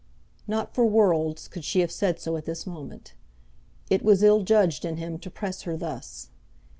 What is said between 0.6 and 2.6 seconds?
for worlds could she have said so at